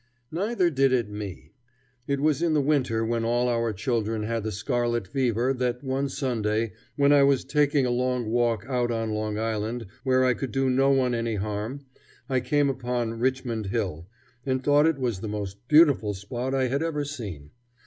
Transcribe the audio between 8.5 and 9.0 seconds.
out